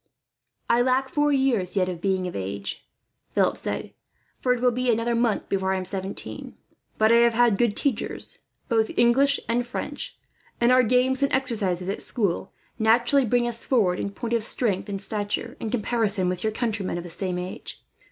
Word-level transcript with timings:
"I 0.67 0.81
lack 0.81 1.09
four 1.09 1.31
years, 1.31 1.77
yet, 1.77 1.87
of 1.87 2.01
being 2.01 2.25
of 2.25 2.35
age," 2.35 2.89
Philip 3.33 3.55
said; 3.55 3.93
"for 4.39 4.51
it 4.51 4.59
will 4.59 4.71
be 4.71 4.89
another 4.91 5.13
month 5.13 5.47
before 5.47 5.75
I 5.75 5.77
am 5.77 5.85
seventeen. 5.85 6.55
But 6.97 7.11
I 7.11 7.17
have 7.17 7.35
had 7.35 7.55
good 7.59 7.77
teachers, 7.77 8.39
both 8.67 8.97
English 8.97 9.39
and 9.47 9.63
French; 9.63 10.17
and 10.59 10.71
our 10.71 10.81
games 10.81 11.21
and 11.21 11.31
exercises, 11.31 11.87
at 11.87 12.01
school, 12.01 12.51
naturally 12.79 13.25
bring 13.25 13.47
us 13.47 13.63
forward, 13.63 13.99
in 13.99 14.09
point 14.09 14.33
of 14.33 14.43
strength 14.43 14.89
and 14.89 14.99
stature, 14.99 15.55
in 15.59 15.69
comparison 15.69 16.29
with 16.29 16.43
your 16.43 16.51
countrymen 16.51 16.97
of 16.97 17.03
the 17.03 17.11
same 17.11 17.37
age. 17.37 17.85